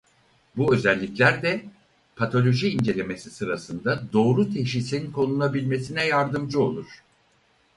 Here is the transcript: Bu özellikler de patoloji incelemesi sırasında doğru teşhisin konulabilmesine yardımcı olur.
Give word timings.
Bu 0.57 0.75
özellikler 0.75 1.41
de 1.41 1.65
patoloji 2.15 2.69
incelemesi 2.69 3.31
sırasında 3.31 4.01
doğru 4.13 4.53
teşhisin 4.53 5.11
konulabilmesine 5.11 6.05
yardımcı 6.05 6.59
olur. 6.61 7.03